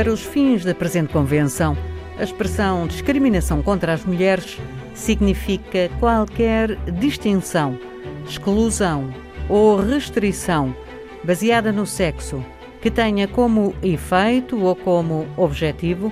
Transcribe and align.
Para 0.00 0.14
os 0.14 0.22
fins 0.22 0.64
da 0.64 0.74
presente 0.74 1.12
convenção, 1.12 1.76
a 2.18 2.22
expressão 2.22 2.86
discriminação 2.86 3.62
contra 3.62 3.92
as 3.92 4.02
mulheres 4.02 4.56
significa 4.94 5.90
qualquer 6.00 6.74
distinção, 6.98 7.78
exclusão 8.26 9.12
ou 9.46 9.76
restrição 9.78 10.74
baseada 11.22 11.70
no 11.70 11.84
sexo 11.84 12.42
que 12.80 12.90
tenha 12.90 13.28
como 13.28 13.74
efeito 13.82 14.58
ou 14.64 14.74
como 14.74 15.28
objetivo 15.36 16.10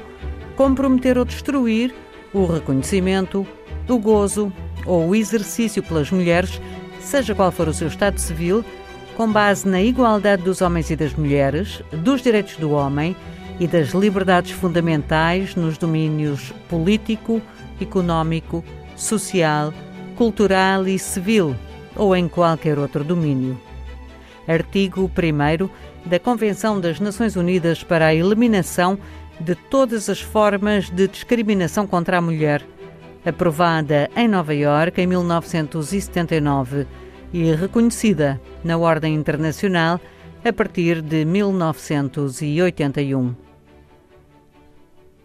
comprometer 0.54 1.16
ou 1.16 1.24
destruir 1.24 1.94
o 2.34 2.44
reconhecimento, 2.44 3.46
o 3.88 3.98
gozo 3.98 4.52
ou 4.84 5.08
o 5.08 5.16
exercício 5.16 5.82
pelas 5.82 6.10
mulheres, 6.10 6.60
seja 7.00 7.34
qual 7.34 7.50
for 7.50 7.68
o 7.68 7.72
seu 7.72 7.88
estado 7.88 8.18
civil, 8.18 8.62
com 9.16 9.32
base 9.32 9.66
na 9.66 9.80
igualdade 9.80 10.42
dos 10.42 10.60
homens 10.60 10.90
e 10.90 10.96
das 10.96 11.14
mulheres, 11.14 11.82
dos 11.90 12.20
direitos 12.20 12.56
do 12.56 12.72
homem 12.72 13.16
e 13.60 13.66
das 13.66 13.88
liberdades 13.88 14.52
fundamentais 14.52 15.54
nos 15.54 15.76
domínios 15.76 16.52
político, 16.68 17.42
económico, 17.80 18.64
social, 18.96 19.72
cultural 20.16 20.86
e 20.86 20.98
civil, 20.98 21.54
ou 21.96 22.14
em 22.14 22.28
qualquer 22.28 22.78
outro 22.78 23.02
domínio. 23.02 23.60
Artigo 24.46 25.10
1 25.10 26.08
da 26.08 26.18
Convenção 26.18 26.80
das 26.80 27.00
Nações 27.00 27.36
Unidas 27.36 27.82
para 27.82 28.06
a 28.06 28.14
Eliminação 28.14 28.98
de 29.40 29.54
todas 29.54 30.08
as 30.08 30.20
formas 30.20 30.90
de 30.90 31.06
discriminação 31.06 31.86
contra 31.86 32.18
a 32.18 32.20
mulher, 32.20 32.64
aprovada 33.24 34.10
em 34.16 34.26
Nova 34.26 34.52
Iorque 34.54 35.02
em 35.02 35.06
1979 35.06 36.86
e 37.32 37.54
reconhecida 37.54 38.40
na 38.64 38.76
Ordem 38.78 39.14
Internacional 39.14 40.00
a 40.44 40.52
partir 40.52 41.00
de 41.02 41.24
1981. 41.24 43.47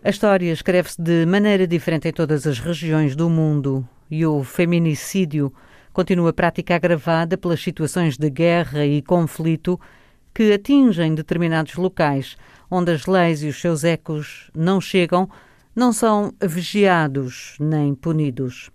A 0.06 0.10
história 0.10 0.52
escreve-se 0.52 1.02
de 1.02 1.26
maneira 1.26 1.66
diferente 1.66 2.10
em 2.10 2.12
todas 2.12 2.46
as 2.46 2.60
regiões 2.60 3.16
do 3.16 3.30
mundo 3.30 3.88
e 4.12 4.26
o 4.26 4.44
feminicídio 4.44 5.54
continua 5.94 6.34
prática 6.34 6.76
agravada 6.76 7.38
pelas 7.38 7.64
situações 7.64 8.18
de 8.18 8.30
guerra 8.30 8.86
e 8.86 9.02
conflito 9.02 9.80
que 10.34 10.52
atingem 10.52 11.16
determinados 11.16 11.76
locais, 11.76 12.36
onde 12.70 12.92
as 12.92 13.06
leis 13.06 13.44
e 13.44 13.48
os 13.48 13.62
seus 13.62 13.86
ecos 13.86 14.52
não 14.54 14.82
chegam, 14.82 15.30
não 15.74 15.94
são 15.94 16.34
vigiados 16.42 17.56
nem 17.58 17.96
punidos. 17.96 18.70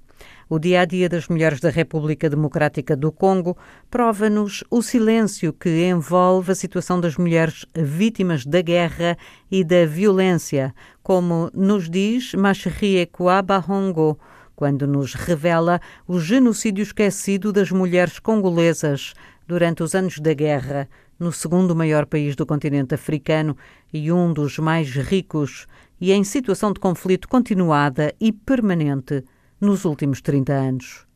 O 0.51 0.59
dia 0.59 0.81
a 0.81 0.85
dia 0.87 1.11
das 1.11 1.29
mulheres 1.29 1.61
da 1.61 1.69
República 1.69 2.31
Democrática 2.31 2.97
do 2.97 3.13
Congo 3.13 3.55
prova-nos 3.91 4.65
o 4.71 4.81
silêncio 4.81 5.53
que 5.53 5.87
envolve 5.87 6.51
a 6.51 6.55
situação 6.55 6.99
das 6.99 7.19
mulheres 7.19 7.67
vítimas 7.75 8.47
da 8.47 8.63
guerra 8.63 9.19
e 9.51 9.63
da 9.63 9.85
violência, 9.85 10.75
como 11.03 11.51
nos 11.53 11.91
diz 11.91 12.33
Macherie 12.33 13.05
Kouabahongo, 13.05 14.19
quando 14.57 14.87
nos 14.87 15.13
revela 15.13 15.83
o 16.07 16.19
genocídio 16.19 16.83
esquecido 16.83 17.53
das 17.53 17.71
mulheres 17.71 18.19
congolesas 18.19 19.13
durante 19.47 19.83
os 19.83 19.95
anos 19.95 20.19
da 20.19 20.33
guerra, 20.33 20.89
no 21.19 21.31
segundo 21.31 21.77
maior 21.77 22.07
país 22.07 22.35
do 22.35 22.47
continente 22.47 22.95
africano 22.95 23.55
e 23.93 24.11
um 24.11 24.33
dos 24.33 24.59
mais 24.59 24.89
ricos, 24.95 25.67
e 26.01 26.11
em 26.11 26.25
situação 26.25 26.73
de 26.73 26.81
conflito 26.81 27.29
continuada 27.29 28.15
e 28.19 28.33
permanente 28.33 29.23
nos 29.61 29.85
últimos 29.85 30.21
30 30.21 30.53
anos. 30.53 31.07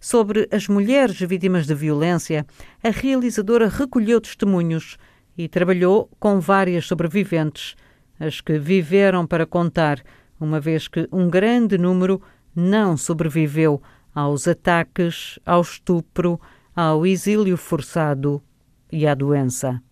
Sobre 0.00 0.48
as 0.52 0.68
mulheres 0.68 1.18
vítimas 1.20 1.66
de 1.66 1.74
violência, 1.74 2.46
a 2.82 2.90
realizadora 2.90 3.68
recolheu 3.68 4.20
testemunhos 4.20 4.96
e 5.36 5.48
trabalhou 5.48 6.10
com 6.18 6.40
várias 6.40 6.86
sobreviventes, 6.86 7.74
as 8.18 8.40
que 8.40 8.58
viveram 8.58 9.26
para 9.26 9.46
contar, 9.46 10.02
uma 10.40 10.60
vez 10.60 10.88
que 10.88 11.08
um 11.12 11.28
grande 11.28 11.78
número 11.78 12.20
não 12.54 12.96
sobreviveu 12.96 13.82
aos 14.14 14.48
ataques, 14.48 15.38
ao 15.44 15.60
estupro, 15.60 16.40
ao 16.74 17.06
exílio 17.06 17.56
forçado 17.56 18.42
e 18.90 19.06
à 19.06 19.14
doença. 19.14 19.82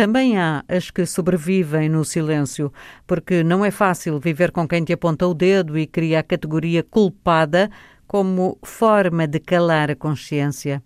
Também 0.00 0.38
há 0.38 0.64
as 0.66 0.90
que 0.90 1.04
sobrevivem 1.04 1.86
no 1.90 2.06
silêncio, 2.06 2.72
porque 3.06 3.44
não 3.44 3.62
é 3.62 3.70
fácil 3.70 4.18
viver 4.18 4.50
com 4.50 4.66
quem 4.66 4.82
te 4.82 4.94
aponta 4.94 5.26
o 5.26 5.34
dedo 5.34 5.76
e 5.76 5.86
cria 5.86 6.20
a 6.20 6.22
categoria 6.22 6.82
culpada 6.82 7.70
como 8.06 8.58
forma 8.62 9.26
de 9.26 9.38
calar 9.38 9.90
a 9.90 9.94
consciência. 9.94 10.82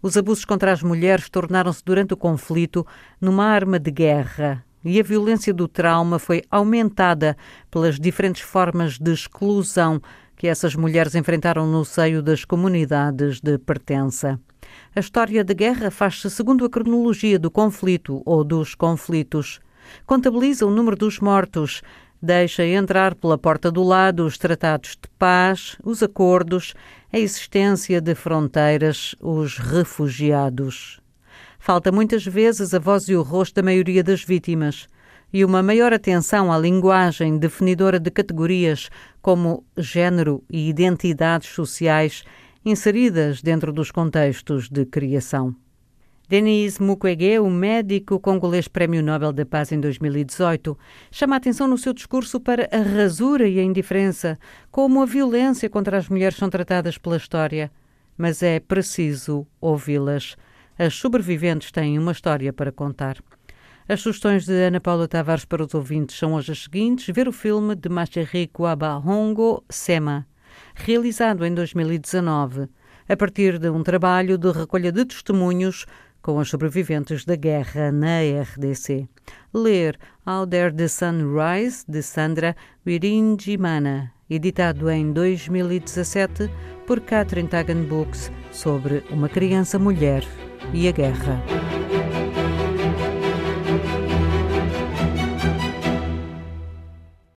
Os 0.00 0.16
abusos 0.16 0.46
contra 0.46 0.72
as 0.72 0.82
mulheres 0.82 1.28
tornaram-se 1.28 1.84
durante 1.84 2.14
o 2.14 2.16
conflito 2.16 2.86
numa 3.20 3.44
arma 3.44 3.78
de 3.78 3.90
guerra 3.90 4.64
e 4.82 4.98
a 4.98 5.02
violência 5.02 5.52
do 5.52 5.68
trauma 5.68 6.18
foi 6.18 6.42
aumentada 6.50 7.36
pelas 7.70 8.00
diferentes 8.00 8.40
formas 8.40 8.98
de 8.98 9.12
exclusão 9.12 10.00
que 10.38 10.48
essas 10.48 10.74
mulheres 10.74 11.14
enfrentaram 11.14 11.66
no 11.66 11.84
seio 11.84 12.22
das 12.22 12.46
comunidades 12.46 13.42
de 13.42 13.58
pertença. 13.58 14.40
A 14.94 15.00
história 15.00 15.44
da 15.44 15.54
guerra 15.54 15.90
faz-se 15.90 16.30
segundo 16.30 16.64
a 16.64 16.70
cronologia 16.70 17.38
do 17.38 17.50
conflito 17.50 18.22
ou 18.24 18.44
dos 18.44 18.74
conflitos. 18.74 19.60
Contabiliza 20.06 20.66
o 20.66 20.70
número 20.70 20.96
dos 20.96 21.20
mortos, 21.20 21.82
deixa 22.22 22.64
entrar 22.64 23.14
pela 23.14 23.36
porta 23.36 23.70
do 23.70 23.82
lado 23.82 24.24
os 24.24 24.38
tratados 24.38 24.90
de 24.90 25.08
paz, 25.18 25.76
os 25.84 26.02
acordos, 26.02 26.74
a 27.12 27.18
existência 27.18 28.00
de 28.00 28.14
fronteiras, 28.14 29.14
os 29.20 29.58
refugiados. 29.58 31.00
Falta 31.58 31.90
muitas 31.90 32.24
vezes 32.24 32.74
a 32.74 32.78
voz 32.78 33.08
e 33.08 33.14
o 33.14 33.22
rosto 33.22 33.54
da 33.54 33.62
maioria 33.62 34.02
das 34.02 34.22
vítimas 34.22 34.86
e 35.34 35.44
uma 35.44 35.64
maior 35.64 35.92
atenção 35.92 36.52
à 36.52 36.56
linguagem 36.56 37.36
definidora 37.38 37.98
de 37.98 38.08
categorias 38.08 38.88
como 39.20 39.64
género 39.76 40.44
e 40.48 40.68
identidades 40.68 41.48
sociais 41.50 42.22
inseridas 42.64 43.42
dentro 43.42 43.72
dos 43.72 43.90
contextos 43.90 44.68
de 44.68 44.86
criação. 44.86 45.54
Denis 46.26 46.78
Mukwege, 46.78 47.38
o 47.38 47.50
médico 47.50 48.18
congolês 48.18 48.66
Prémio 48.66 49.02
Nobel 49.02 49.30
da 49.30 49.44
Paz 49.44 49.70
em 49.72 49.78
2018, 49.78 50.76
chama 51.10 51.36
a 51.36 51.38
atenção 51.38 51.68
no 51.68 51.76
seu 51.76 51.92
discurso 51.92 52.40
para 52.40 52.66
a 52.72 52.78
rasura 52.78 53.46
e 53.46 53.58
a 53.58 53.62
indiferença, 53.62 54.38
como 54.70 55.02
a 55.02 55.06
violência 55.06 55.68
contra 55.68 55.98
as 55.98 56.08
mulheres 56.08 56.38
são 56.38 56.48
tratadas 56.48 56.96
pela 56.96 57.18
história. 57.18 57.70
Mas 58.16 58.42
é 58.42 58.58
preciso 58.58 59.46
ouvi-las. 59.60 60.34
As 60.78 60.94
sobreviventes 60.94 61.70
têm 61.70 61.98
uma 61.98 62.12
história 62.12 62.52
para 62.54 62.72
contar. 62.72 63.18
As 63.86 64.00
sugestões 64.00 64.46
de 64.46 64.52
Ana 64.52 64.80
Paula 64.80 65.06
Tavares 65.06 65.44
para 65.44 65.62
os 65.62 65.74
ouvintes 65.74 66.16
são 66.16 66.32
hoje 66.32 66.52
as 66.52 66.62
seguintes: 66.62 67.14
ver 67.14 67.28
o 67.28 67.32
filme 67.32 67.74
de 67.74 67.90
Macherry 67.90 68.50
Hongo 69.04 69.62
Sema, 69.68 70.26
realizado 70.74 71.44
em 71.44 71.54
2019, 71.54 72.68
a 73.08 73.16
partir 73.16 73.58
de 73.58 73.68
um 73.68 73.82
trabalho 73.82 74.38
de 74.38 74.50
recolha 74.50 74.90
de 74.90 75.04
testemunhos 75.04 75.86
com 76.22 76.38
os 76.38 76.48
sobreviventes 76.48 77.24
da 77.24 77.36
guerra 77.36 77.92
na 77.92 78.20
RDC. 78.20 79.06
Ler 79.52 79.98
How 80.26 80.46
Dare 80.46 80.72
the 80.72 80.88
Sun 80.88 81.34
Rise, 81.34 81.84
de 81.86 82.02
Sandra 82.02 82.56
Wiringimana, 82.86 84.10
editado 84.30 84.90
em 84.90 85.12
2017 85.12 86.50
por 86.86 87.00
Catherine 87.00 87.48
Tagan 87.48 87.84
Books, 87.84 88.32
sobre 88.50 89.04
uma 89.10 89.28
criança 89.28 89.78
mulher 89.78 90.24
e 90.72 90.88
a 90.88 90.92
guerra. 90.92 91.63